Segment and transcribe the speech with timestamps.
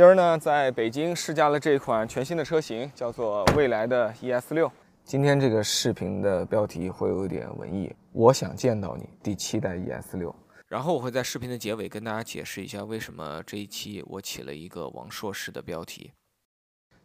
[0.00, 4.72] 今儿呢，在北京试驾了这款全新的车型，叫做蔚来的 ES 六。
[5.04, 10.34] 今天这个视频的标题会有一点文艺，我想见到你，第七代 ES 六。
[10.68, 16.10] 然后我会在视频的结尾跟大家解释一下，为什么这一期我起了一个王硕士的标题。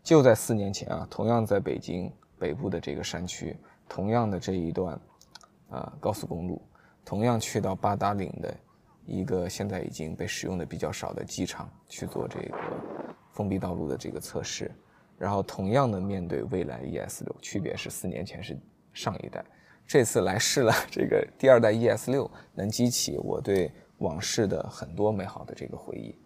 [0.01, 2.09] 就在四年前啊，同样在北京
[2.39, 3.57] 北部的这个山区，
[3.89, 4.97] 同样的这一段，
[5.69, 6.61] 呃，高速公路，
[7.03, 8.55] 同样去到八达岭的。
[9.05, 12.57] 一个现在已经被使用的比较少的机场去做这个
[13.31, 14.71] 封闭道路的这个测试，
[15.17, 18.57] 然后同样的面对蔚来 ES 六，区别是四年前是
[18.93, 19.45] 上一代，
[19.85, 26.17] 这次来试了 这个第二代 ES 六，能激起我对往事的很多美好的这个回忆，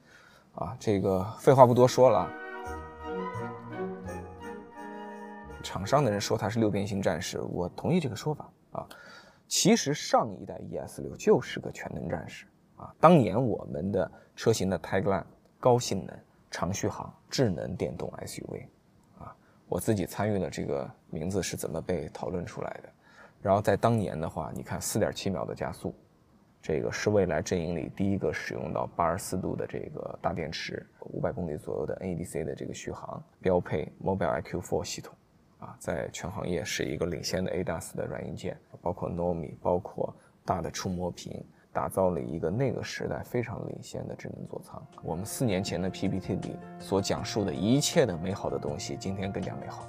[0.53, 2.31] 啊，这个废话不多说了，
[5.61, 8.87] 厂商的人说它是六边形战士，我同意这个说法啊，
[9.47, 12.45] 其实上一代 ES 六就是个全能战士。
[12.79, 15.25] 啊，当年我们的车型的 tagline
[15.59, 16.17] 高性能、
[16.49, 18.63] 长续航、智能电动 SUV，
[19.19, 19.35] 啊，
[19.67, 22.89] 我自己参与了这个名字是怎么被讨论出来的。
[23.41, 25.93] 然后在当年的话，你看四点七秒的加速，
[26.61, 35.13] 这个是未来阵营里第一个使用到八十四度的这个大电池，五百公里左右的 NEDC 的这个续航，标配 Mobile iQ4 系统，
[35.59, 40.15] 啊，在全行业是一个领先的 ADAS 的软硬件，包括 Nomi，包括
[40.45, 41.43] 大的触摸屏。
[41.71, 44.81] 打造了一个那个时代非常领先的智能座舱。
[45.03, 49.87] 我们四年前的 PPT 里所讲述的一切的美好的东西，今天更加美好。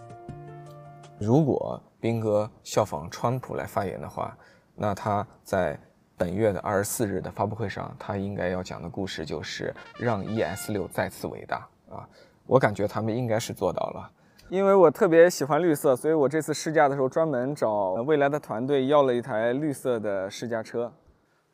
[1.18, 4.36] 如果斌哥效仿川普来发言的话，
[4.74, 5.78] 那他在
[6.16, 12.08] 本月的二十四日的发布会上，他应该要讲的故事就是让 ES 六再次伟大啊！
[12.46, 14.10] 我感觉他们应该是做到了，
[14.48, 20.92] 因为我特别喜欢绿色，所以我这次试驾的时候专门找未来的团队要了一台绿色的试驾车。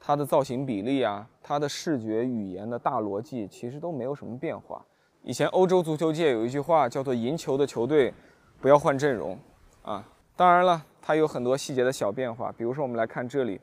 [0.06, 4.80] 它的造型比例啊，它的视觉语言的大逻辑其实都没有什么变化。
[5.24, 8.14] 以前欧洲足球界有一句话叫做“赢球的球队
[8.60, 9.36] 不要换阵容”，
[9.82, 12.52] 啊，当然了，它有很多细节的小变化。
[12.56, 13.60] 比如说，我们来看这里，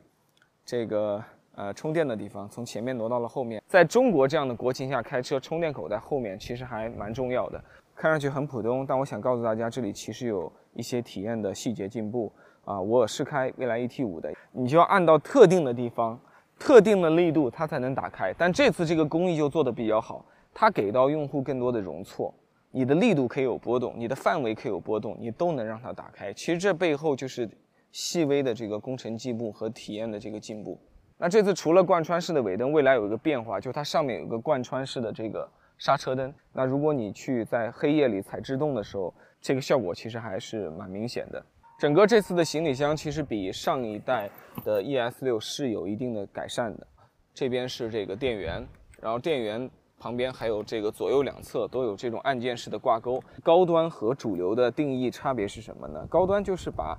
[0.66, 1.24] 这个
[1.54, 3.62] 呃充电的地方从前面挪到了后面。
[3.66, 7.58] 在中国这样的国情下开车，充电口在后面其实还蛮重要的。
[7.94, 12.30] 看上去很普通，但我想告诉大家，这里其实有一些体验的细节进步
[12.66, 12.78] 啊。
[12.78, 16.20] 我是开蔚来 ET 五的，你就要按到特定的地方。
[16.58, 22.32] 特定的力度它才能打开，但这次这个工艺就做得比较好，它给到用户更多的容错，
[22.70, 26.32] 你的力度可以有波动，你的范围可以有波动，你都能让它打开。
[26.32, 27.48] 其实这背后就是
[27.92, 30.78] 细微的这个工程进步和体验的这个进步。
[31.16, 35.48] 那这次除了贯穿式的尾灯，未来有一个变化，就它上面有个贯穿式的这个
[35.78, 36.32] 刹车灯。
[36.52, 41.44] 那如果你去在黑夜里踩制动的时候，这个效果其实还是蛮明显的。
[41.84, 44.30] 整个这次的行李箱其实比上一代
[44.64, 46.86] 的 ES 六是有一定的改善的。
[47.34, 48.66] 这边是这个电源，
[49.02, 53.22] 然后电源旁边还有这个左右两侧都有这种按键式的挂钩。
[53.42, 56.06] 高端和主流的定义差别是什么呢？
[56.08, 56.98] 高端就是把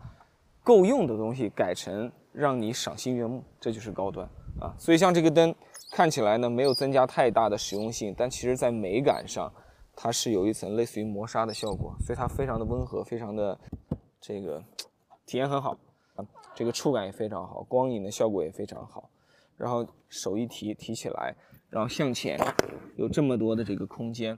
[0.63, 4.29] 够用的东西改成让你赏心悦目，这就是高端
[4.61, 4.71] 啊。
[4.77, 5.55] 所以像这个灯
[5.93, 9.51] 看起来呢没有增加太大的实用性，但其实在美感上
[9.95, 13.57] 它是有一层类似于磨砂的效果，所以它非常的温和，非常的。
[14.27, 14.63] 这个
[15.27, 15.77] 体验很好
[16.15, 16.25] 啊，
[16.55, 19.07] 这个触感也非常好，光影的效果也非常好。
[19.55, 21.35] 然后手一提提起来，
[21.69, 22.39] 然后向前
[22.95, 24.35] 有这么多的这个空间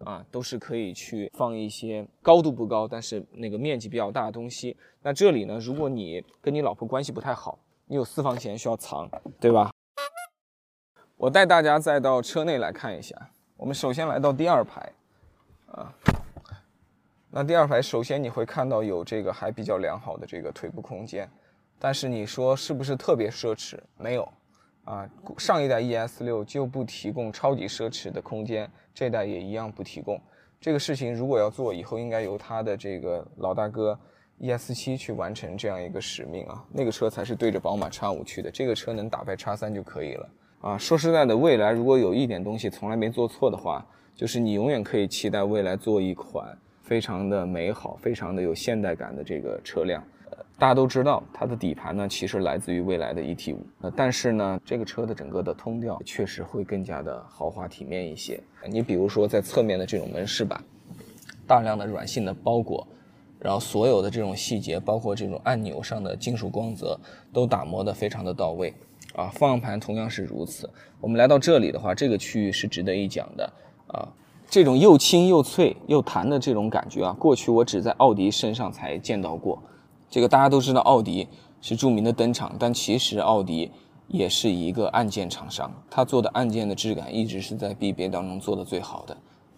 [0.00, 4.76] 啊，都是可以去放一些高度不高，但是那个面积比较大的东西。
[5.00, 9.08] 那这里呢，如果你跟你老婆关系不太好，你有私房钱需要藏，
[9.40, 9.72] 对吧？
[11.16, 13.16] 我带大家再到车内来看一下。
[13.56, 14.92] 我们首先来到第二排
[15.68, 15.94] 啊。
[17.32, 21.30] 那第二排，首先你会看到有这个还比较良好的这个腿部空间，
[21.78, 23.78] 但是你说是不是特别奢侈？
[23.96, 24.28] 没有，
[24.84, 25.08] 啊，
[25.38, 30.20] 上一代 ES 六就不提供超级奢侈的空间，这代也一样不提供。
[30.60, 33.96] 这个事情如果要做，以后应该由他的这个老大哥
[34.40, 40.28] ES 七去完成这样一个使命啊，那个车才是对着宝马 X 五去的，这个车能打败 X 三就可以了
[40.62, 40.76] 啊。
[40.76, 43.86] 说实在的，未来如果有一点东西从来没做错的话，
[44.16, 46.58] 就是你永远可以期待未来做一款。
[46.90, 58.40] 非常的美好，非常的有现代感的这个车辆，呃，大家都知道它的底盘呢，其实来自于未来的 ET 五，呃，但是呢，这个车的整个的通调确实会更加的豪华体面一些。
[58.68, 60.60] 你比如说在侧面的这种门饰板，
[61.46, 62.84] 大量的软性的包裹，
[63.38, 66.98] 然后所有的这种细节，包括这种按钮上的金属光泽，
[67.32, 68.74] 都打磨的非常的到位，
[69.14, 70.68] 啊，方向盘同样是如此。
[71.00, 73.52] 我们来到这里的话，这个区域是值得一讲的，
[73.86, 74.08] 啊。
[74.50, 79.62] 这种又轻又脆又弹的这种感觉啊，过去我只在奥迪身上才见到过。
[80.10, 81.28] 这个大家都知道，奥迪
[81.60, 83.70] 是著名的灯厂，但其实奥迪
[84.08, 89.16] 也是一个按键厂商，它做的按键的质感一直是在 BBA 当中做的最好的。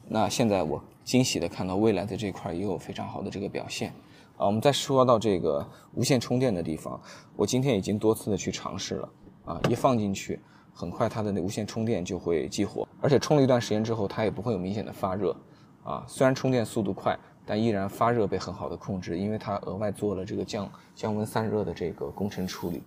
[0.08, 3.94] 那现在我惊喜的看到蔚来的这块也有非常好的这个表现。
[4.36, 7.00] 啊，我们再说到这个无线充电的地方，
[7.34, 9.08] 我今天已经多次的去尝试了。
[9.46, 10.38] 啊，一放进去，
[10.72, 15.36] 很快它的那无线充电就会激活，而且充了一段时间之后，它也不会有明显的发热。
[15.84, 22.82] 啊，虽然充电速度快，但依然发热被很好的控制，因为它额外做了这个降降温散热的这个工程处理。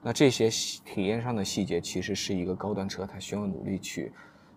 [0.00, 0.48] 那这些
[0.84, 4.10] 体验上的细节，其实是一个高端车它需要努力去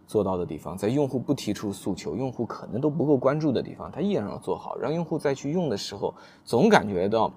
[0.07, 6.13] 做到的地方，在用户不提出诉求、用户可能都不够关注的地方，它依然要做好，让用户再去用的时候，
[6.45, 7.33] 总感觉到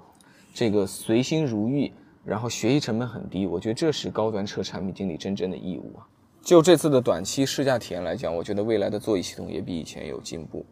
[0.53, 1.93] 这个随心如意，
[2.25, 3.47] 然后学习成本很低。
[3.47, 6.07] 我觉得这是高端车产品经理真正的义务啊。
[6.43, 10.65] 就这次的短期试驾体验来讲，我觉得未来的座椅系统也比以前有进步。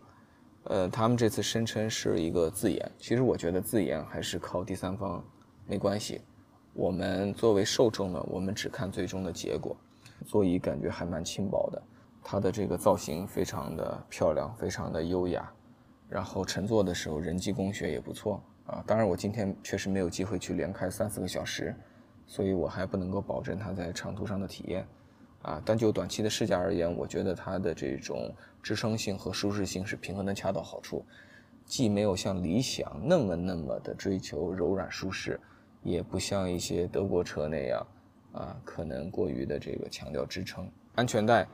[0.65, 5.25] 呃，他们这次声称是一个自研，其实我觉得自研还是靠第三方
[5.67, 6.21] 没关系。
[6.75, 9.77] 我们作为受众呢，我们只看最终的结果。
[10.27, 11.83] 座椅感觉还蛮轻薄的，
[12.23, 15.51] 它的这个造型非常的漂亮，非常的优雅。
[16.09, 18.83] 然后乘坐的时候人机工学也不错啊。
[18.87, 21.75] 当然我今天确实没有机会去连开三四个小时，
[22.27, 24.87] 所以我还不能够保证它在长途上的体验。
[25.43, 28.33] 啊，但就短期的试驾而言，我觉得它的这种
[28.63, 31.05] 支撑性和舒适性是平衡的恰到好处，
[31.65, 35.41] 既没有像理想那么那么的追求柔软舒适，
[35.83, 37.85] 也不像一些德国车那样，
[38.31, 40.71] 啊，可能过于的这个强调支撑。
[40.95, 41.45] 安全带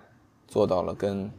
[0.47, 1.31] 做到了跟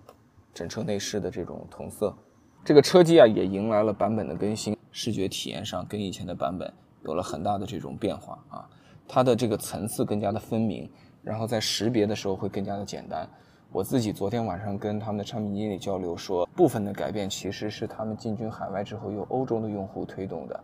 [0.52, 2.18] 整车内饰的这种同色，
[2.66, 6.72] 这个车机啊也迎来了版本的更新，视觉体验上跟以前的版本
[7.04, 8.70] 有了很大的这种变化啊，
[9.08, 10.90] 它的这个层次更加的分明。
[11.22, 13.30] 然后在识别的时候会更加的简单。
[13.74, 20.58] 我自己昨天晚上跟他们的产品经理交流说，部分的改变其实是他们进军海外之后由欧洲的用户推动的，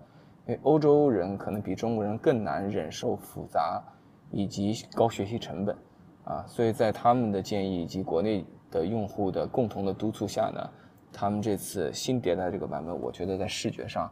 [0.48, 3.84] 因为欧洲人可能比中国人更难忍受复杂
[4.32, 5.76] 以及高学习成本，
[6.24, 10.68] 啊，所以在他们的建议以及国内的用户的共同的督促下呢，
[11.18, 14.12] 他们这次新迭代这个版本，我觉得在视觉上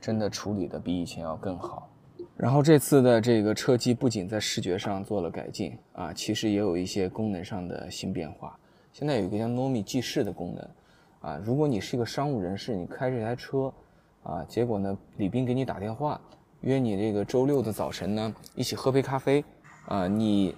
[0.00, 1.86] 真的处理的比以前要更好。
[2.34, 8.58] 然后这次的这个车机不仅在视觉上做了改进啊，其实也有一些功能上的新变化。
[8.94, 13.70] 现在有一个叫 Nomi 记事的功能，啊，如果你是一个商务人士，你开这台车，
[14.22, 16.18] 啊，结果呢，李斌给你打电话，
[16.62, 19.44] 约你这个周六的早晨呢，一起喝杯咖啡，
[19.84, 20.56] 啊，你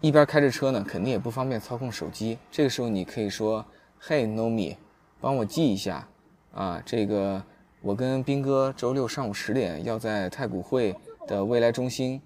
[0.00, 2.36] 一边开着车呢，肯定也不方便操控手机。
[2.50, 3.64] 这个时候你可以说
[4.02, 4.76] ，Hey Nomi，
[5.22, 6.06] 帮我记一下，
[6.52, 7.42] 啊，这个
[7.80, 10.94] 我跟斌哥周六上午十点要在太古汇。
[11.24, 12.20] 的未来中心，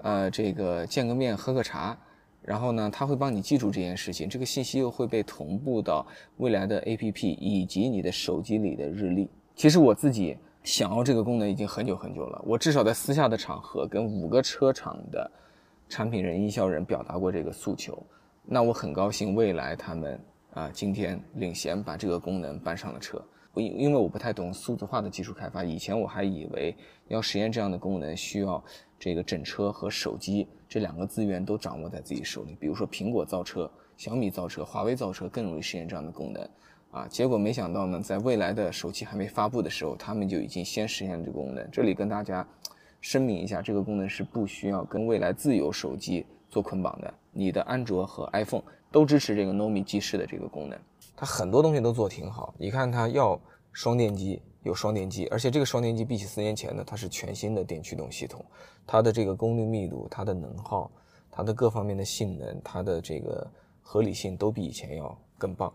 [0.00, 1.94] 呃，这个见个面喝个茶，
[2.40, 6.04] 然后呢，他会帮你记住这件事情，这个信息又会被同步到
[6.38, 9.28] 未来的 APP 以及你的手机里的日历。
[9.54, 10.34] 其实我自己
[10.64, 15.30] 想要这个功能已经很久很久了，我至少在私下的场合跟五个车厂的
[15.86, 18.02] 产品人、营销人表达过这个诉求。
[18.46, 20.18] 那我很高兴，未来他们
[20.52, 23.22] 啊今天领衔把这个功能搬上了车。
[23.54, 26.72] 因因为我不太懂数字化的技术开发，以前我还以为
[27.08, 28.62] 要实现这样的功能，需要
[29.00, 32.56] 这个整车和手机这两个资源都掌握在自己手里。
[32.60, 36.48] 比如说苹果造车、小米造车、华为造车更容易实现这样的功能，
[36.92, 41.68] 啊，结果没想到呢，在未来的手机还没发布的时候，他们就已经先实现了这个功能。
[41.72, 42.46] 这里跟大家
[43.00, 50.78] 声明一下，这个功能是不需要跟未来自有手机做捆绑的，你的安卓和 iPhone 都支持这个 Nomi 记事的这个功能。
[51.16, 53.38] 它很多东西都做挺好，你看它要
[53.72, 58.44] 双电机，有双电机，而且这个双电机比起四年前呢，它是全新的电驱动系统，
[58.86, 60.90] 它的这个功率密度、它的能耗、
[61.30, 63.50] 它的各方面的性能、它的这个
[63.82, 65.72] 合理性都比以前要更棒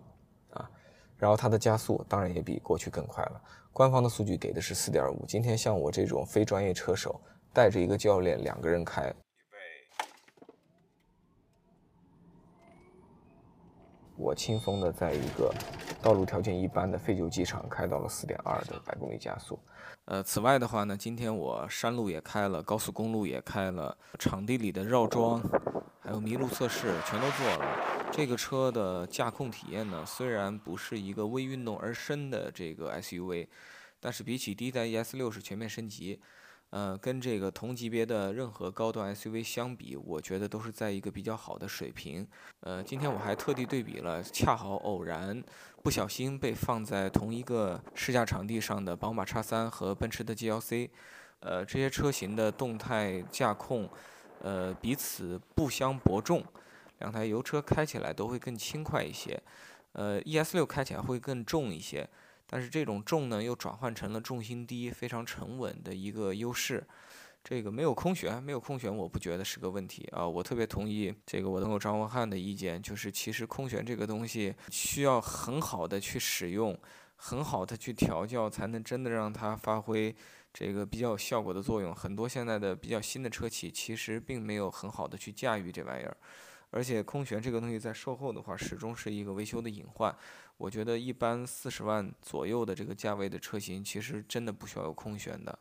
[0.52, 0.70] 啊。
[1.18, 3.42] 然后它的加速当然也比过去更快了。
[3.72, 7.20] 官方的数据给的是四点五，今天像我这种非专业车手
[7.52, 9.14] 带着一个教练两个人开。
[14.16, 15.54] 我轻松的在一个
[16.02, 19.60] 道路条件一般的废旧机场开到了四点二的百公里加速。
[20.06, 25.42] 呃，此外的话呢，今天我山路也开了，高速公路也开了，场地里的绕桩，
[26.02, 28.10] 还有麋鹿测试全都做了。
[28.12, 33.48] 这个车的驾控体验呢，虽然不是一个为运动而生的这个 SUV，
[34.00, 36.22] 但是比起第一代 ES 六是全面升级。
[36.74, 42.28] 呃，跟这个同级别的任何高端 SUV 相比，我觉得都是在一个比较好的水平。
[42.62, 45.40] 呃，今天我还特地对比了，恰好偶然
[45.84, 50.90] 不小心被放在同一个试驾场地上的宝马 X3 和奔驰的 GLC，
[51.42, 53.88] 呃，这些车型的动态驾控，
[54.42, 56.44] 呃，彼此不相伯仲，
[56.98, 59.40] 两台油车开起来都会更轻快一些，
[59.92, 62.10] 呃，ES6 开起来会更重一些。
[62.54, 66.86] 但是这种重呢，又转换成了重心低、非常沉稳的一个优势。
[67.44, 70.28] 这个没有空悬，没有空悬，我不觉得是个问题啊。
[70.28, 76.78] 我特别同意这个我的朋友张文翰的意见，就是其实空悬这个东西需要很好的去使用，
[77.16, 80.16] 很好的去调教，才能真的让它发挥
[80.54, 81.92] 这个比较有效果的作用。
[81.92, 86.16] 很多现在的比较新的车企其实并没有很好的去驾驭这玩意儿。
[86.70, 90.16] 而且空悬这个东西在售后的话，始终是一个维修的隐患。
[90.64, 95.60] 我觉得一般四十万左右的这个价位的车型，其实真的不需要有空悬的。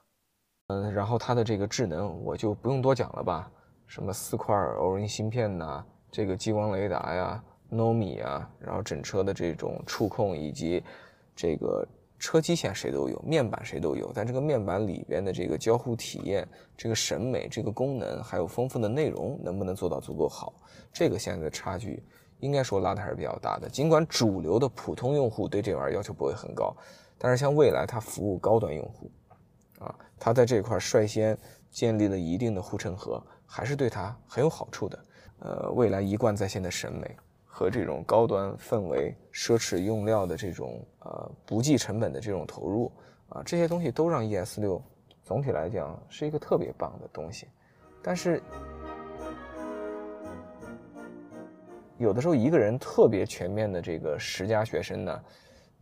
[0.69, 3.51] 嗯，然后它的这个智能我就不用多讲了吧，
[3.89, 7.43] 什么四块 Orin 芯片呐，这个激光雷达呀
[7.73, 10.81] ，NOMI 啊，然后整车的这种触控以及
[11.35, 11.85] 这个。
[12.21, 20.55] 车机线谁都有，面板谁都有，但这个面板里边的这个交互体验、这个审美、这个功能，还有丰富的内容，能不能做到足够好？
[20.93, 22.01] 这个现在的差距，
[22.43, 23.69] 应该说拉的还是比较大的。
[23.69, 26.77] 尽管主流的普通用户对这玩意儿要求不会很高，
[27.17, 29.11] 但是像蔚来，它服务高端用户，
[29.79, 31.39] 啊，它在这块率先
[31.71, 34.99] 建立了一定的护城河，还是对它很有好处的。
[35.39, 37.17] 呃，蔚来一贯在线的审美。
[37.55, 42.91] 和这种高端氛围、奢侈用料的这种呃不计成本的这种投入
[43.29, 44.83] 啊，这些东西都让 ES 六
[45.23, 47.47] 总体来讲是一个特别棒的东西。
[48.03, 48.43] 但是
[52.03, 55.21] 有的时候一个人特别全面的这个十佳学生呢。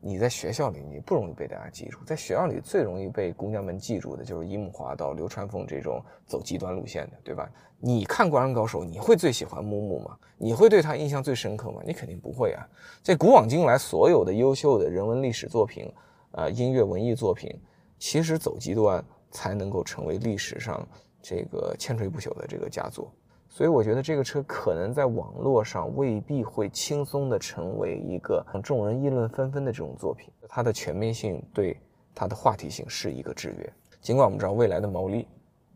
[0.03, 1.99] 你在学校里，你不容易被大家记住。
[2.07, 7.51] 在学校里最容易被姑娘们记住的就是樱木花道、流川枫这种走极端路线的，对吧？
[7.79, 10.17] 你看《灌篮高手》，你会最喜欢木木吗？
[10.39, 11.83] 你会对他印象最深刻吗？
[11.85, 12.67] 你肯定不会啊。
[13.03, 15.93] 在古往今来，所有的优秀的人文历史作品，
[16.33, 17.55] 呃，音乐文艺作品，
[17.99, 20.87] 其实走极端才能够成为历史上
[21.21, 23.13] 这个千锤不朽的这个佳作。
[23.53, 30.33] 所以我觉得这个车可能在网络上未必会轻松的成为一个众人议论纷纷的这种作品。
[30.49, 31.77] 它的全面性对
[32.15, 33.73] 它的话题性是一个制约。
[34.01, 35.27] 尽管我们知道未来的毛利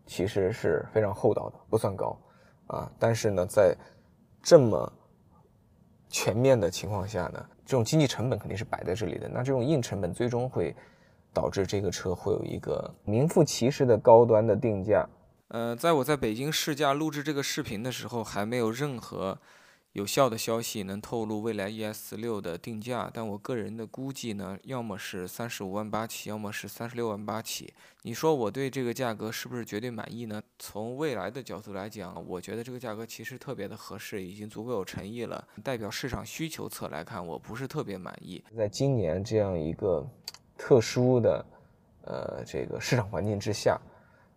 [0.06, 2.16] 其实是非常厚道的，不算高
[2.68, 3.76] 啊，但是呢，在
[4.40, 4.90] 这么
[6.08, 9.28] 全面的情况下呢，这种经济成本肯定是摆在这里的。
[9.28, 10.74] 那这种硬成本最终会
[11.32, 15.04] 导致这个车会有一个名副其实的高端的定价。
[15.48, 19.38] 呃，在我在北京试驾录制这个视频的时候，还没有任何
[19.92, 23.10] 有效的消息能透露未来 ES 六的定价。
[23.12, 27.72] 但我个人的估计呢，要么是三十五万八起，要么是三十六万八起。
[28.02, 30.42] 你说我对这个价格是不是绝对满意呢？
[30.58, 35.46] 从未来的角度来讲，我觉得这个价格其实特别的合适，已经足够有诚意了。
[35.62, 38.42] 代表市场需求侧来看，我不是特别满意。
[38.56, 40.04] 在今年这样一个
[40.56, 41.46] 特殊的
[42.06, 43.78] 呃这个市场环境之下。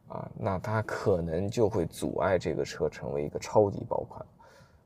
[0.08, 4.26] 啊，那它可能就会阻碍这个车成为一个超级爆款。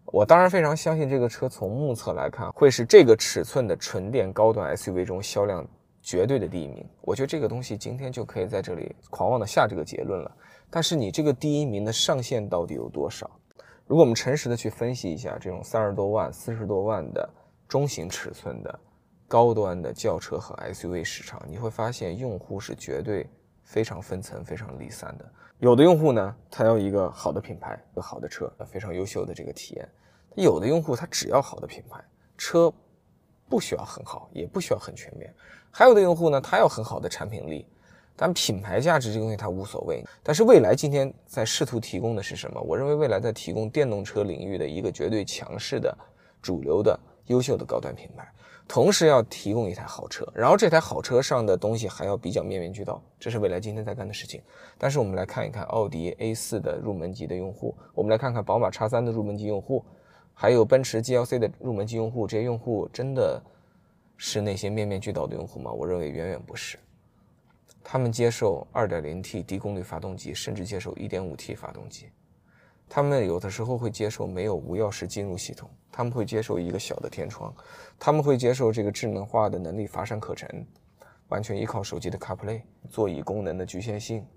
[0.06, 5.66] 我当然非常相信这个车从目测来看会是这个尺寸的纯电高端 SUV 中销量
[6.02, 6.86] 绝对的第一名。
[7.02, 10.32] 我觉得这个东西今天就可以在这里狂妄的下这个结论了。
[10.70, 13.30] 但是你这个第一名的上限到底有多少？
[13.86, 17.30] 如果我们诚实的去分析一下这种三十多万、四十多万的
[17.68, 18.80] 中型尺寸的
[19.28, 23.30] 高端的轿车和 SUV 市场，你会发现用户是绝对。
[23.72, 25.26] 非常分层、非常离散的。
[25.60, 29.86] 有的用户呢，他要一个好的品牌、一个好的车，非常优秀的这个体验；
[30.36, 32.04] 有的用户他只要好的品牌，
[32.38, 32.70] 车
[33.48, 35.30] 不需要很好，也不需要很全面；
[35.72, 37.66] 还有的用户呢，他要很好的产品力，
[38.18, 40.04] 但品牌价值这个东西他无所谓。
[40.22, 42.60] 但是未来今天在试图提供的是什么？
[42.60, 45.98] 我认为未来在提供电动车领域的一个绝对强势的、
[46.42, 48.28] 主流的、优秀的高端品牌。
[48.68, 54.42] 同时要提供一台好车，然后这台好车上的东西还要比较面面俱到，这是未来今天在干的事情。
[54.78, 59.84] 但是我们来看一看奥迪 A4 的入门级的用户，我们来看看宝马 X3 的入门级用户，
[60.34, 63.44] 还有奔驰 GLC 的入门级用户，这些用户真的
[64.16, 65.70] 是那些面面俱到的用户吗？
[65.70, 66.78] 我认为远远不是。
[67.84, 72.06] 他们接受 2.0T 低功率发动机，甚至接受 1.5T 发动机。
[72.94, 77.56] 他们有的时候会接受没有无钥匙进入系统，他们会接受一个小的天窗，
[77.98, 80.68] 他们会接受这个智能化的能力乏善可陈，
[81.30, 84.28] 完全依靠手机的 CarPlay，座椅功能的局限性，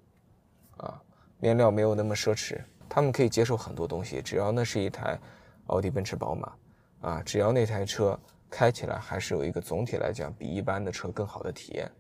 [0.77, 1.03] 啊，
[1.41, 5.19] 面料没有那么奢侈，他们可以接受很多东西，只要那是一台
[5.67, 6.53] 奥迪、奔驰、宝马，
[7.01, 8.17] 啊，只要那台车
[8.49, 11.91] 开起来还是有一个总体来讲比一般的车更好的体验，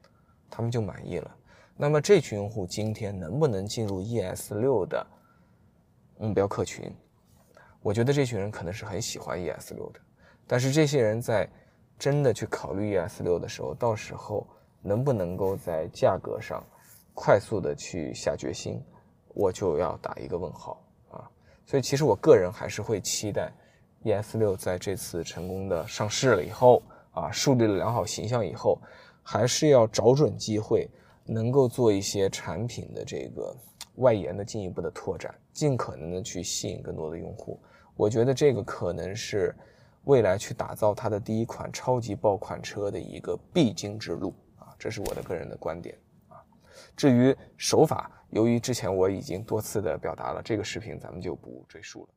[0.49, 1.37] 他们就满意了。
[1.76, 5.04] 那么这群用户今天能不能进入 ES 六的？
[6.18, 6.94] 目标客群，
[7.83, 10.00] 我觉得这群人可能是很喜欢 ES 六的，
[10.47, 11.49] 但是这些人在
[11.99, 14.47] 真的去考虑 ES 六的时候，到时候
[14.80, 16.64] 能不能够在价格上
[17.14, 18.83] 快速的去下决心，
[19.28, 21.28] 我就要打一个问号啊！
[21.66, 23.52] 所以其实我个人还是会期待
[24.02, 28.78] ES 六在这次成功的上市了以后啊，树立了良好形象以后，
[29.23, 30.88] 还是要找准机会，
[31.25, 33.54] 能够做一些产品的这个。
[33.99, 37.58] 外延的进一步的拓展，尽可能的去吸引更多的用户。
[37.96, 39.54] 我觉得这个可能是
[40.02, 45.96] 未来去打造它的第一款超级爆款车的一个必经之路啊，这是我的个人的观点
[46.28, 46.42] 啊。
[46.96, 52.08] 至于手法，由于之前我已经多次的表达了，这个视频咱们就不赘述了。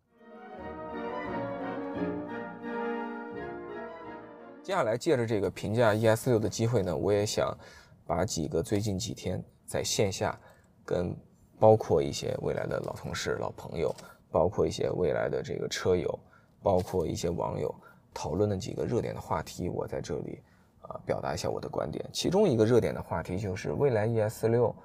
[4.63, 7.57] 接下来借着这个评价 ES 六的机会呢，我也想
[8.05, 10.37] 把几个最近几天在线下
[10.83, 11.15] 跟
[11.59, 13.93] 包括一些未来的老同事、老朋友，
[14.31, 16.19] 包括一些未来的这个车友，
[16.61, 17.73] 包括一些网友
[18.13, 20.41] 讨论的几个热点的话题，我在这里
[20.81, 22.03] 啊表达一下我的观点。
[22.11, 24.75] 其中一个热点的话题就是未来 ES 六。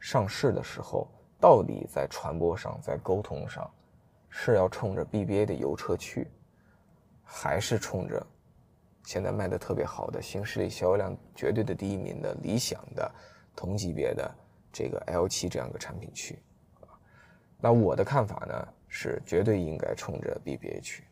[0.00, 1.08] 上市的时候，
[1.40, 3.68] 到底在传播上、在沟通上，
[4.28, 6.28] 是要冲着 BBA 的油车去，
[7.24, 8.24] 还是冲着
[9.02, 13.10] 现在卖的特别好的新势力、销量绝对的第一名的理想的
[13.56, 14.32] 同级别的
[14.72, 16.38] 这个 L7 这样个产品去？
[17.60, 21.04] 那我的看法呢，是绝对应该冲着 BBA 去。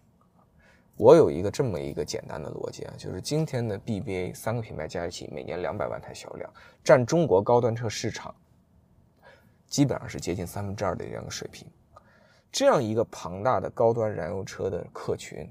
[0.97, 6.51] 我有一个这么一个简单的逻辑啊，就是今天的 BBA 三个品牌加一起，每年两百万台销量，
[6.83, 8.35] 占中国高端车市场。
[9.67, 11.69] 基本上是接近三分之二的这样一个水平，
[12.53, 15.51] 这样一个庞大的高端燃油车的客群，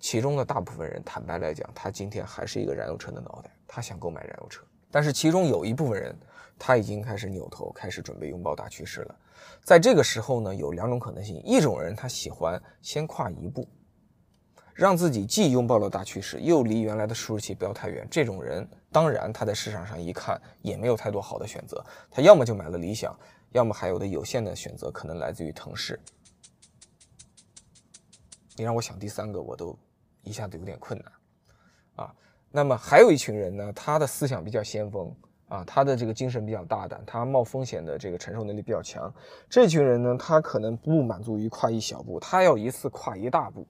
[0.00, 4.64] 其中的大部分人，坦白来讲，他今天还是一个燃油车的脑袋，他想购买燃油车。
[4.90, 6.16] 但是其中有一部分人，
[6.64, 9.18] 他已经开始扭头，开始准备拥抱大趋势了。
[9.64, 13.68] 在这个时候呢，有两种可能性：一种人他喜欢先跨一步，
[14.72, 18.06] 让自己既拥抱了大趋势，又离原来的舒适期不要太远。
[18.08, 23.12] 这种人，当然他在市场上一看也没有太多好的选择，他要么就买了理想。
[23.50, 26.00] 要么还有的有限的选择可能来自于腾势，
[28.56, 29.76] 你让我想第三个，我都
[30.22, 32.14] 一下子有点困难啊。
[32.52, 35.12] 那么还有一群人呢，他的思想比较先锋
[35.52, 39.12] 啊，他的这个精神比较大胆，他冒风险的这个承受能力比较强。
[39.50, 43.66] 这群人呢，他可能不满足于跨一小步，他要一次跨一大步，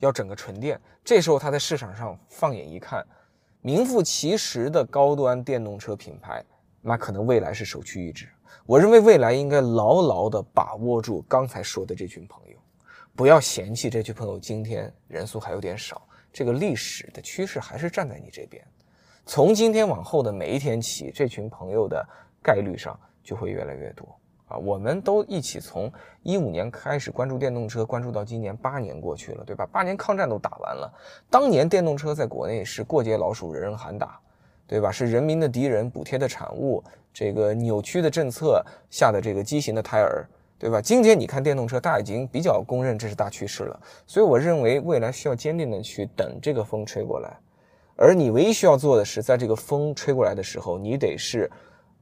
[0.00, 0.80] 要整个纯电。
[1.04, 3.06] 这时候他在市场上放眼一看，
[3.60, 6.44] 名副其实的高端电动车品牌，
[6.82, 8.28] 那可能未来是首屈一指。
[8.66, 12.58] 我认为未来应该牢牢地把握住刚才说的这群朋友，
[13.14, 18.66] 不要嫌弃这群朋友今天人数还有点少，这个历史的趋势还是站在你这边。
[19.28, 22.02] 从今天往后的每一天起，这群朋友的
[22.42, 24.08] 概率上就会越来越多
[24.46, 24.56] 啊！
[24.56, 29.68] 我们都一起从一五年开始关注电动车，关注到今年八年过去了，对吧？
[29.70, 30.90] 八年抗战都打完了，
[31.28, 34.18] 当年电动车在国内是过街老鼠，人人喊打。
[34.66, 34.90] 对吧？
[34.90, 40.26] 是人民的敌人，补贴的产物，这个扭曲的政策下的这个畸形的胎儿，
[40.58, 40.78] 对吧？
[40.78, 43.80] 今天你看电动车，大家已经比较公认这是大趋势了。
[44.06, 47.34] 所以我认为未来需要坚定的去等这个风吹过来，
[48.00, 51.50] 而你唯一需要做的是，在这个风吹过来的时候，你得是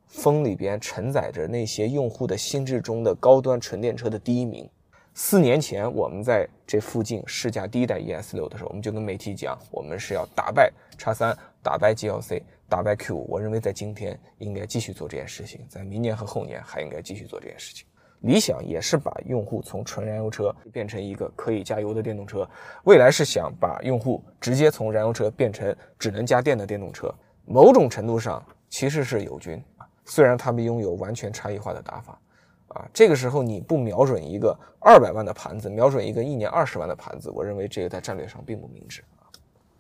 [0.07, 4.69] 风里边承载着那些用户的心智中的高端纯电车的第一名。
[5.15, 12.43] 四年前我们在这附近试驾第一代 ES 六的时候，我们就跟媒体讲，我们是要打败叉三，打败 GLC。
[12.69, 17.87] 打败 Q 五，我认为在今天应该继续做这件事情，在明年和后年还应该继续做这件事情。
[18.27, 22.47] 理想也是把用户从纯燃油车变成一个可以加油的电动车，
[22.85, 27.13] 未来是想把用户直接从燃油车变成只能加电的电动车。
[27.45, 32.21] 某种程度上其实是友军啊，虽然他们拥有完全差异化的打法
[32.69, 32.87] 啊。
[32.93, 39.25] 这个时候你不瞄准一个二百万的盘子，瞄准一个一年二十万的盘子，我认为这个在战略上并不明智啊。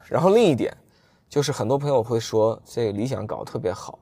[0.09, 0.75] 然后另一点。
[1.29, 3.99] 就是很多朋友会说，这理想搞得特别好，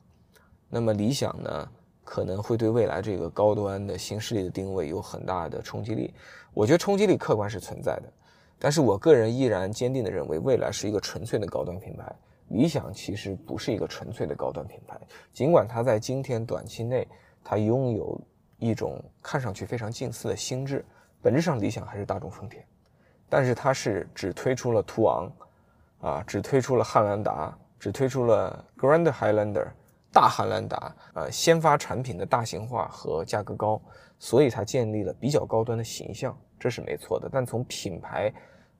[0.68, 1.68] 那么理想呢，
[2.04, 6.12] 可能会对未来这个高端的新势力的定位有很大的冲击力。
[6.52, 8.12] 我觉得冲击力客观是存在的，
[8.58, 12.14] 但是我个人依然坚定的认为，未来是一个纯粹的高端品牌。
[12.48, 15.00] 理想其实不是一个纯粹的高端品牌，
[15.32, 17.08] 尽管它在今天短期内，
[17.42, 18.20] 它拥有
[18.58, 20.84] 一种看上去非常近似的心智，
[21.22, 22.62] 本质上理想还是大众丰田，
[23.28, 25.32] 但是它是只推出了途昂。
[26.00, 29.68] 啊，只推出了汉兰达，只推出了 Grand Highlander
[30.14, 33.82] 大汉兰达，呃，先发产品的大型化和价格高，
[34.18, 37.28] 所以它建立了比较高端的形象，这是没错的。
[37.30, 38.32] 但从品牌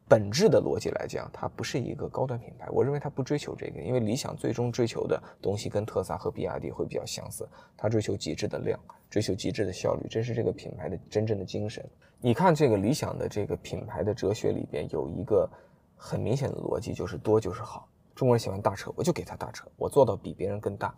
[0.08, 2.68] 本质的逻辑来讲，它不是一个高端品牌。
[2.70, 8.78] 我认为它不追求这个，因为理想最终追求的东西跟特斯拉和比亚迪会比较相似，它追求极致的量，
[9.10, 11.84] 追求极致的效率，这是这个品牌的真正的精神。
[12.20, 15.50] 你看这个理想的这个品牌的哲学里边有一个。
[15.96, 17.88] 很明显的逻辑就是多就是好。
[18.14, 20.94] 中国人喜欢大车，我就给他大车，我做到比别人更大。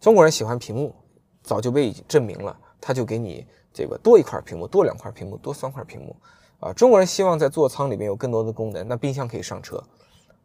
[0.00, 0.94] 中国人喜欢屏幕，
[1.42, 6.14] 早就被证明了，他就给你这个多一块屏幕，多两块屏幕，多三块屏幕。
[6.60, 9.82] 啊，中国人希望在座舱里面有更多的功能，那冰箱可以上车，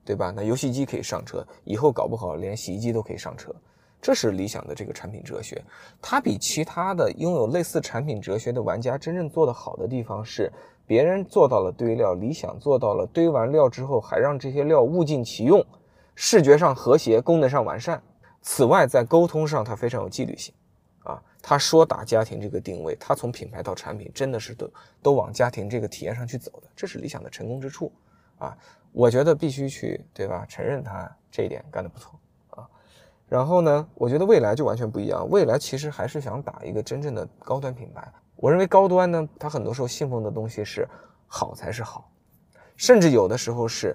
[0.03, 0.33] 对吧？
[0.35, 3.53] 那游戏机可以上车，以后搞不好连洗衣机都可以上车。
[4.01, 5.63] 这是理想的这个产品哲学。
[6.01, 10.51] 它比其他的拥有类似产品哲学的玩家真正做得好的地方是，
[10.85, 15.63] 别人做到了堆料，理想做到了堆完料之后还让这些料物尽其用，
[16.15, 18.01] 视觉上和谐，功能上完善。
[18.43, 20.53] 此外，在沟通上他非常有纪律性。
[21.03, 27.91] 啊，他说打家庭这个定位，他从品牌到产品真的是都都往家庭这个体验上去走的，这是理想的成功之处
[28.37, 28.57] 啊！
[28.93, 30.45] 我觉得必须去对吧？
[30.47, 32.17] 承认他这一点干得不错
[32.51, 32.65] 啊。
[33.27, 38.07] 然后呢，我觉得未来就完全不一样，未来其实还是想打一个真正的高端品牌。
[38.37, 40.87] 我认为高端呢，它很多时候信奉的东西是
[41.27, 42.09] 好才是好，
[42.77, 43.93] 甚至有的时候是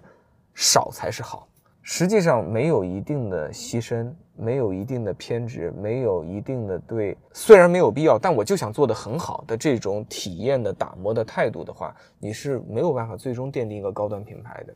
[0.55, 1.49] 少才是好。
[1.91, 14.75] 实际上没有一定的牺牲，没有一定的偏执，没有一定的对，虽然没有必要，但我就想做的很好的这种体验的打磨的态度的话，你是没有办法最终奠定一个高端品牌的。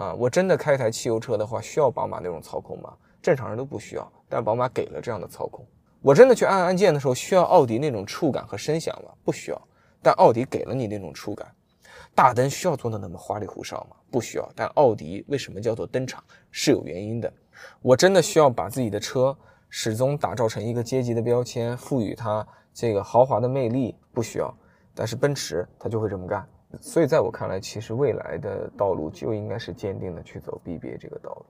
[0.00, 2.92] 啊，我真的开一台汽油车的话，需要宝马那种操控吗？
[3.20, 5.66] 正常人都不需要，但宝马给了这样的操控。
[6.00, 9.10] 我真的去按按键的时候，需要奥迪那种触感和声响吗？
[9.24, 9.60] 不需要，
[10.00, 11.44] 但奥迪给了你那种触感。
[12.16, 13.96] 大灯需要做的那么花里胡哨吗？
[14.10, 14.50] 不需要。
[14.56, 17.30] 但奥迪为什么叫做灯厂是有原因的。
[17.82, 19.36] 我真的需要把自己的车
[19.68, 23.94] 始终打造成一个阶级的标签，赋予它这个豪华的魅力？
[24.14, 24.52] 不需要。
[24.94, 26.48] 但是奔驰它就会这么干。
[26.80, 31.46] 所以在我看来，其实未来的道路就应该是坚定的去走 BBA 这个道路。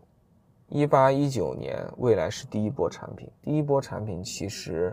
[0.69, 3.31] 一八一九年，未来是第一波产品。
[3.41, 4.93] 第一波产品其实。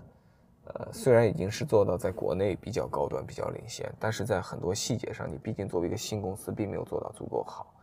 [0.66, 7.74] 呃，虽然已经是做到在国内比较高端、比较领先，但是在很多细节上，你毕竟作为一个新公司，并没有做到足够好。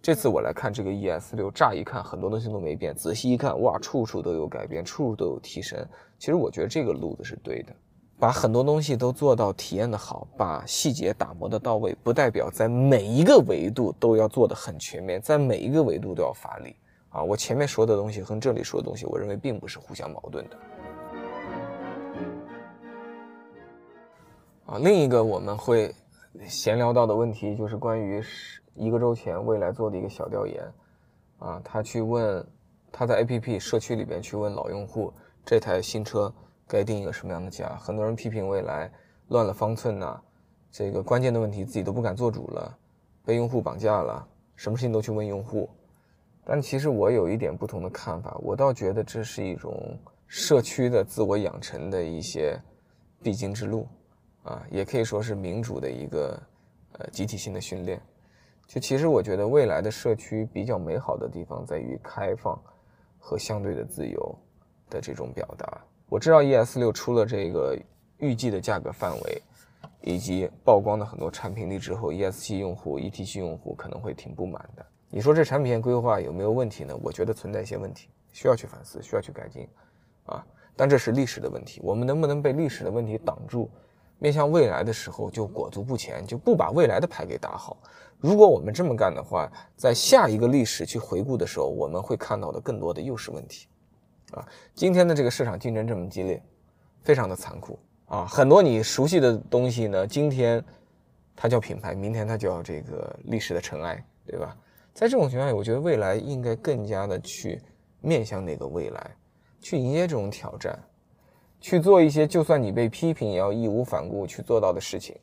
[0.00, 5.84] 这次我来看这个 ES 六，乍一看很多东西都没变，仔细一看，哇，处处都有改变，处处都有提升。
[6.18, 7.72] 其实我觉得这个路子是对的，
[8.18, 16.76] 把很多东西都做到体验的好，把细节打磨的到位，不代表在每一个维度都要做的很全面，在每一个维度都要发力
[17.08, 17.22] 啊。
[17.22, 20.56] 我前面说的东西和这里说的东西，我认为并不是互相矛盾的。
[24.68, 25.94] 啊，另一个我们会
[26.46, 28.22] 闲聊到的问题就是关于
[28.74, 30.62] 一个周前未来做的一个小调研，
[31.38, 32.46] 啊，他去问
[32.92, 35.10] 他在 APP 社区里边去问老用户
[35.42, 36.30] 这台新车
[36.66, 38.92] 该定一个什么样的价，很多人批评未来
[39.28, 40.20] 乱了方寸呐，
[40.70, 42.76] 这个关键的问题自己都不敢做主了，
[43.24, 45.70] 被用户绑架了，什么事情都去问用户，
[46.44, 52.60] 但其实我有一点不同的看法，我倒觉得这是一种社区的自我养成的一些
[53.22, 53.88] 必经之路。
[54.42, 56.40] 啊，也可以说是民主的一个
[56.92, 58.00] 呃集体性的训练。
[58.66, 62.60] 就其实我觉得未来的社区比较美好的地方在于开放
[63.18, 64.38] 和相对的自由
[64.90, 65.80] 的这种表达。
[66.08, 67.78] 我知道 ES 六出了这个
[68.18, 69.42] 预计的价格范围
[70.02, 74.84] 以及曝光的很多产品力之后，ES 七用户、ET 七用户可能会挺不满的。
[75.10, 76.94] 你说这产品线规划有没有问题呢？
[77.02, 79.66] 我觉得存在一些问题，需要去反思，需要去改进
[80.26, 80.44] 啊。
[80.76, 83.70] 但这是历史的问题，我们能不能被历史的问题挡住？
[84.18, 87.76] 面向未来的时候就裹足不前，就不把未来的牌给打好。
[88.18, 93.68] 如果我们这么干的话，在下一个历史去回顾的时候，我们会看到的更多的又是问题。
[94.32, 96.42] 啊，今天的这个市场竞争这么激烈，
[97.02, 98.26] 非常的残酷啊！
[98.26, 100.62] 很多你熟悉的东西呢，今天
[101.34, 104.54] 它叫品牌，明天它叫这个历史的尘埃，对吧？
[104.92, 107.62] 在这种情况下，我觉得未来应该更加的去
[108.00, 109.16] 面向那个未来，
[109.60, 110.78] 去迎接这种挑战。
[111.60, 115.16] 去做一些就算你被批评也要义无反顾去做到的事情，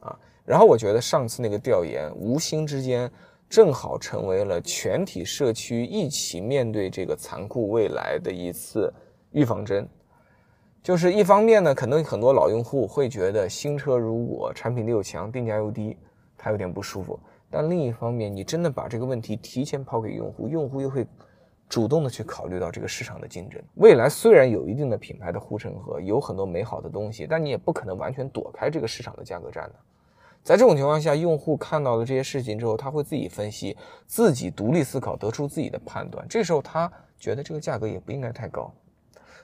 [0.00, 3.10] 啊，然后我觉得上次那个调研无心之间
[3.48, 8.92] 正好成为了全体社区一起面对这个残酷未来的一次
[9.30, 9.88] 预防针。
[10.82, 15.96] 就是一方面呢，可能很多老用户会觉得新车如果产品力又强，定价又低，
[16.36, 17.16] 他有点不舒服；
[17.48, 21.06] 但另一方面，你真的把这个问题提前抛给用户，用户又会。
[21.72, 29.74] 主动的去考虑到这个市场的竞争，未来虽然有一定的品牌的护城河，有很多美好的东西，但你也不可能完全躲开这个市场的价格战的。
[30.42, 33.74] 在这种情况下，用户看到了这些事情之后，他会自己分析，
[34.06, 36.26] 自己独立思考，得出自己的判断。
[36.28, 38.70] 这时候他觉得这个价格也不应该太高。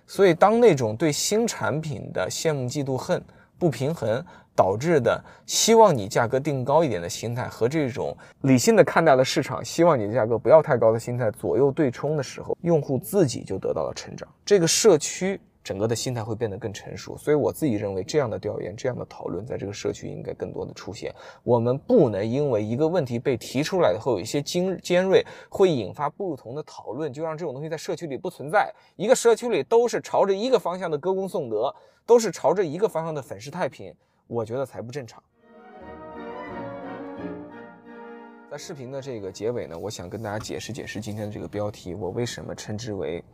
[0.06, 3.24] 所以，当那种对新产品的羡慕、嫉妒、恨、
[3.58, 4.22] 不平衡。
[4.58, 17.16] 导致的希望你价格定高一点的心态和这种理性的看待了市场，希望你的价格不要太高的心态左右对冲的时候，用户自己就得到了成长，这个社区整个的心态会变得更成熟。
[17.16, 21.14] 所以我自己认为，这样的调研、这样的讨论，在这个社区应该更多的出现。
[21.44, 28.74] 我们不能因为一个问题被提出来以后有一些尖尖锐，会引发不同的讨论，就让这种东西在社区里不存在。
[28.96, 31.72] 一个社区里都是朝着一个方向的歌功颂德，
[32.04, 33.94] 都是朝着一个方向的粉饰太平。
[34.28, 35.20] 我觉得才不正常。
[38.50, 43.24] 在视频的这个结尾呢，我想跟大家解释解释今天的这个标题，我为什么称之为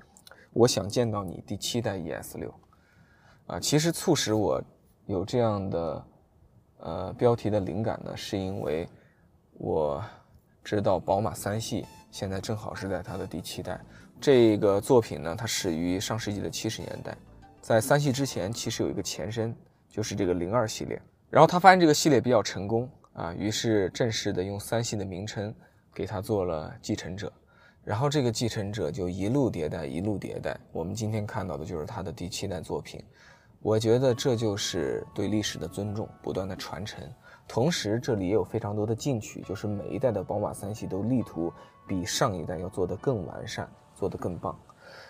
[0.52, 2.54] 我想见到你第七代 ES 六，
[3.46, 4.62] 啊，其实促使我
[5.06, 6.06] 有这样的
[6.78, 8.88] 呃标题的灵感呢，是因为
[9.58, 10.02] 我
[10.62, 13.80] 知道宝马三系现在正好是在它的第七代。
[14.20, 17.16] 这个作品呢，它始于上世纪的七十年代，
[17.60, 19.54] 在三系之前其实有一个前身，
[19.94, 21.00] 就是这个零二系列。
[21.30, 25.54] 然后他发现这个系列比较成功啊，于是正式的用三系的名称
[25.94, 27.32] 给它做了继承者。
[27.84, 30.58] 然后这个继承者就一路迭代，一路迭代。
[30.72, 33.00] 我们今天看到的就是他的第七代作品。
[33.62, 37.08] 我觉得这就是对历史的尊重，不断的传承。
[37.46, 41.52] 同时，这里也有非常多的进取，就是每一代的宝马三系都力图
[41.86, 44.58] 比上一代要做得更完善，做得更棒。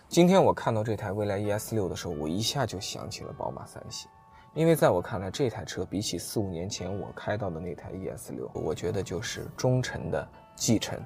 [0.08, 4.08] 今天我看到这台蔚来 ES 六的时候，我一下就想起了宝马三系，
[4.54, 10.98] 因为在我看来，这台车比起四五年前我开到的那台 ES 六，我觉得就是忠诚的继承，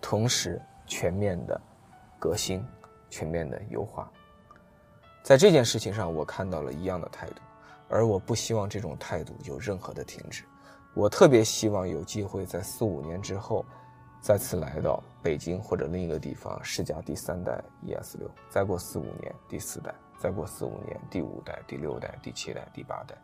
[0.00, 0.60] 同时。
[0.84, 1.58] 全面的
[2.18, 2.62] 革新，
[3.08, 4.10] 全面的优化，
[5.22, 7.36] 在这件事情上，我看到了一样的态度，
[7.88, 10.44] 而我不希望这种态度有任何的停止。
[10.92, 13.64] 我特别希望有机会在四五年之后，
[14.20, 23.16] 再次来到北京或者另一个地方试驾第三代 ES 六，再过四五年第四代，再过四五年第五代、第六代、第七代、第八代，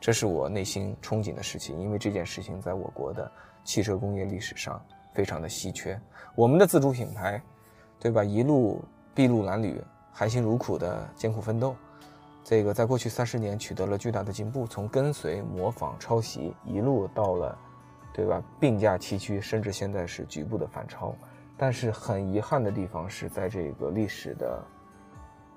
[0.00, 3.30] 这是我内心憧憬的事情，因为这件事情在我国的
[3.62, 4.84] 汽车工业历史上。
[5.12, 6.00] 非常的稀缺，
[6.36, 7.42] 我们的自主品牌，
[7.98, 8.22] 对吧？
[8.22, 8.80] 一路
[9.12, 11.74] 筚路蓝缕、含辛茹苦的艰苦奋斗，
[12.44, 17.58] 这个在过去三十年取得了巨大的进步，从跟随、模仿、抄袭，一路到了，
[18.14, 18.40] 对吧？
[18.60, 21.12] 并驾齐驱，甚至现在是局部的反超。
[21.56, 24.64] 但是很遗憾的地方是在这个历史的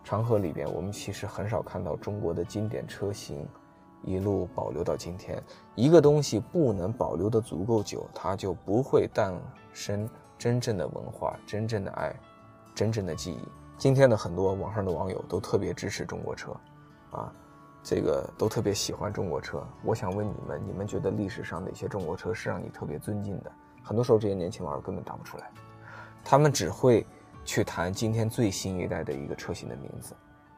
[0.04, 3.48] 长河里边，我们其实很少看到中国的经典车型。
[4.06, 5.42] 一路保留到今天，
[5.76, 9.34] 一个东西不能保留的足够久，它就不会诞
[9.72, 12.14] 生真正的文化、真正的爱、
[12.76, 13.48] 真正的记忆。
[13.78, 16.54] 今天的很多网上的网友都特别支持中国车，
[17.12, 17.32] 啊，
[17.82, 19.66] 这个都特别喜欢中国车。
[19.86, 23.50] 我想问你们，你们觉得历史上哪些中国车是让你特别尊敬的？
[23.82, 25.50] 很多时候这些年轻网友根本答不出来，
[26.26, 27.08] 他们只会
[27.46, 30.16] 去谈今天最新一代的一个车型的名字，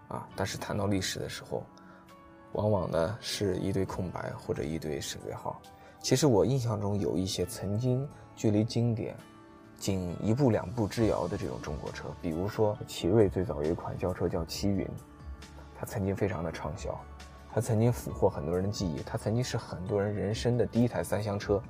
[0.07, 1.63] 啊，但是谈到历史的时候。
[2.53, 5.61] 往往呢是一堆空白或者一堆省略号。
[5.99, 9.13] 其实我印象中有一些曾经距离经典
[9.77, 14.87] 仅一步两步之遥的这种中国车，比如说奇瑞最早有一款轿车叫奇云，
[15.77, 16.97] 它曾经非常的畅销，
[17.53, 21.61] 它曾经俘获很多人的记忆，它曾经是很多人人生的第一台三厢车。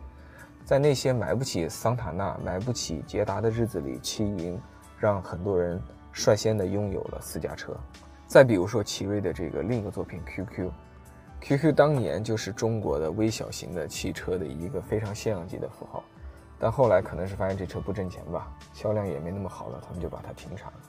[0.63, 4.55] 在那些买不起桑塔纳、买不起捷达的日子里，奇云
[4.97, 5.81] 让很多人
[6.13, 7.75] 率先的拥有了私家车。
[8.27, 16.03] 再比如说奇瑞的这个另一个作品 QQ，QQ 当年就是中国的微小型的汽车的一个非常现象级的符号，
[16.57, 20.79] 但后来可能是发现这车不挣钱吧，销量也没那么好了，他们就把它停产了。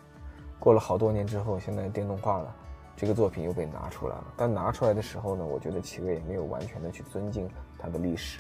[0.59, 2.57] 过了好多年之后，现在电动化了，
[2.97, 4.33] 这个作品又被拿出来了。
[4.35, 7.47] 但拿出来的时候呢，我觉得奇瑞也没有完全的去尊敬
[7.79, 8.38] 它的历史，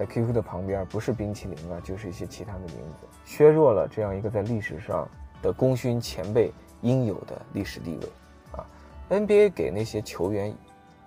[0.00, 5.06] 在 QQ 的旁边不是冰淇淋啊，就是一些其他的名字，削弱了这样一个在历史上
[5.42, 6.50] 的功勋前辈。
[6.82, 8.08] 应有的历史地位，
[8.52, 8.64] 啊
[9.10, 10.50] ，NBA 给那些球员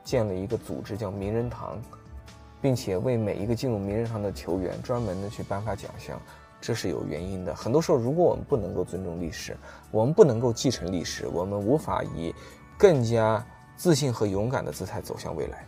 [0.04, 1.82] 建了一个组织叫名人堂，
[2.62, 6.22] 并且为每一个进入名人堂的球员专门的去颁发奖项，
[6.62, 7.56] 这是有原因的。
[7.56, 9.58] 很多时候，如果我们不能够尊重历史，
[9.90, 12.32] 我们不能够继承历史，我们无法以
[12.78, 13.44] 更加
[13.76, 15.66] 自信和勇敢的姿态走向未来。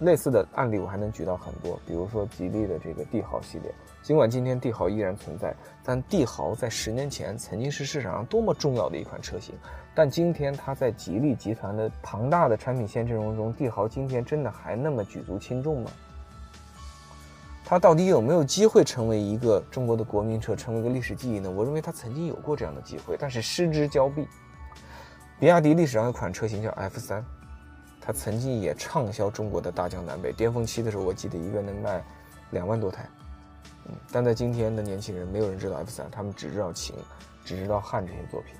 [0.00, 3.72] 类似的案例我还能举到很多，比如说吉利的这个帝豪系列。
[4.02, 9.54] 尽管今天帝豪依然存在，但帝豪在十年前曾经是市场上多么重要的一款车型。
[9.94, 15.90] 但今天它在吉利集团的庞大的产品线阵容中，帝豪今天真的还那么举足轻重吗？
[17.62, 21.50] 它到底有没有机会成为一个中国的国民车，成为一个历史记忆呢？
[21.50, 24.26] 我认为它曾经有过这样的机会，但是失之交臂。
[25.38, 27.22] 比亚迪历史上有款车型叫 F 三。
[28.12, 32.02] 曾经也畅销中国的大江南北，巅峰期的时候，我记得一个能卖
[32.50, 33.08] 两万多台。
[33.86, 36.94] 嗯，但在今天的年轻人，没有人知道 F 三，他们只知道秦，
[37.44, 38.54] 只知道汉这些作品。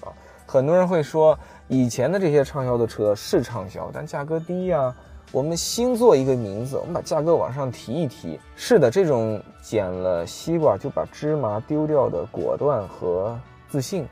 [0.00, 0.12] 啊，
[0.46, 1.38] 很多人会说，
[1.68, 4.94] 以前的这些畅销的车是畅销，但价格低呀。
[5.32, 8.38] 我们新做一个名字，我们把价格往上提一提。
[8.54, 13.36] 是的，这种捡了西瓜就把芝麻丢掉的果断和
[13.68, 14.06] 自信，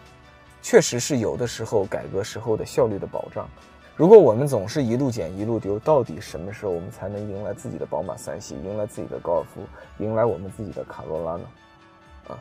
[0.60, 3.48] 确实是有的时候改革时候的效率的保障。
[3.96, 9.60] 如果我们总是一路捡一路丢，到底什么时候我们才能迎来自己的宝马三系，迎来自己的高尔夫，
[10.02, 11.44] 迎来我们自己的卡罗拉呢？
[12.26, 12.38] 啊，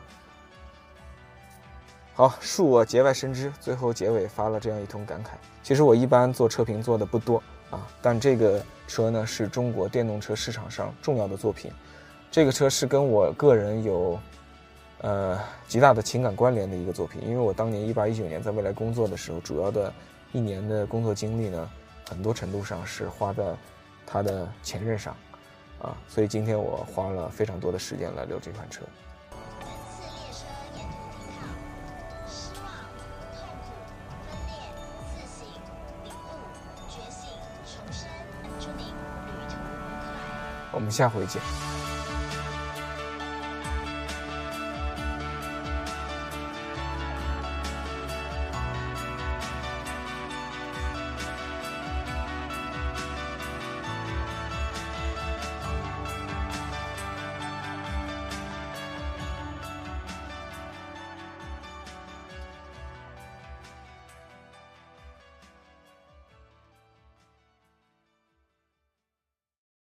[2.14, 5.28] 好，恕我节外生枝，最后结尾发了这样一通感慨。
[5.62, 7.40] 其实我一般做车评做的不多
[7.70, 11.70] 啊，但这个车呢是中国电动车市场上重要的作品，
[12.32, 14.18] 这个车是跟我个人有
[15.02, 15.38] 呃
[15.68, 17.22] 极大的情感关联的一个作品。
[17.24, 19.92] 因为我当年一八一九年在未来工作的时候，主要的
[20.34, 21.70] 一年的工作经历呢，
[22.08, 23.54] 很多程度上是花在
[24.04, 25.16] 他的前任上，
[25.80, 28.82] 啊，所以今天我花了非常多的时间来留这款车。
[40.72, 41.40] 我们下回见。